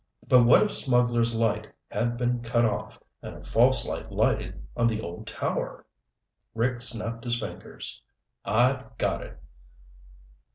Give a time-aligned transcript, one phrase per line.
[0.27, 4.87] But what if Smugglers' Light had been cut off and a false light lighted on
[4.87, 5.85] the old tower?
[6.55, 8.01] Rick snapped his fingers.
[8.43, 9.39] "I've got it!"